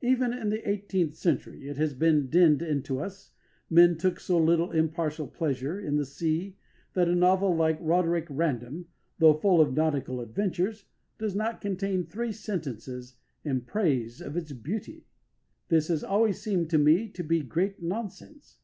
Even 0.00 0.32
in 0.32 0.50
the 0.50 0.68
eighteenth 0.70 1.16
century, 1.16 1.68
it 1.68 1.76
has 1.76 1.92
been 1.92 2.30
dinned 2.30 2.62
into 2.62 3.00
us, 3.00 3.32
men 3.68 3.98
took 3.98 4.20
so 4.20 4.38
little 4.38 4.70
impartial 4.70 5.26
pleasure 5.26 5.80
in 5.80 5.96
the 5.96 6.04
sea 6.04 6.56
that 6.92 7.08
a 7.08 7.16
novel 7.16 7.52
like 7.56 7.76
Roderick 7.80 8.28
Random, 8.30 8.86
though 9.18 9.34
full 9.34 9.60
of 9.60 9.74
nautical 9.74 10.20
adventures, 10.20 10.84
does 11.18 11.34
not 11.34 11.60
contain 11.60 12.06
three 12.06 12.30
sentences 12.30 13.16
in 13.44 13.60
praise 13.60 14.20
of 14.22 14.36
its 14.36 14.52
beauty. 14.52 15.08
This 15.66 15.88
has 15.88 16.04
always 16.04 16.40
seemed 16.40 16.70
to 16.70 16.78
me 16.78 17.08
to 17.08 17.24
be 17.24 17.40
great 17.42 17.82
nonsense. 17.82 18.60